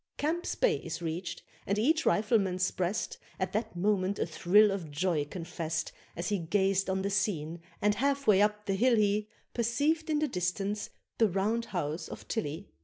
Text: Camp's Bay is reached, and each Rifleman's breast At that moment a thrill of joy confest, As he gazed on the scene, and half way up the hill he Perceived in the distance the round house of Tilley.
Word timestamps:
Camp's 0.17 0.55
Bay 0.55 0.77
is 0.77 0.99
reached, 0.99 1.43
and 1.67 1.77
each 1.77 2.07
Rifleman's 2.07 2.71
breast 2.71 3.19
At 3.39 3.53
that 3.53 3.75
moment 3.75 4.17
a 4.17 4.25
thrill 4.25 4.71
of 4.71 4.89
joy 4.89 5.25
confest, 5.25 5.91
As 6.15 6.29
he 6.29 6.39
gazed 6.39 6.89
on 6.89 7.03
the 7.03 7.11
scene, 7.11 7.59
and 7.83 7.93
half 7.93 8.25
way 8.25 8.41
up 8.41 8.65
the 8.65 8.73
hill 8.73 8.95
he 8.95 9.29
Perceived 9.53 10.09
in 10.09 10.17
the 10.17 10.27
distance 10.27 10.89
the 11.19 11.29
round 11.29 11.65
house 11.65 12.07
of 12.07 12.27
Tilley. 12.27 12.71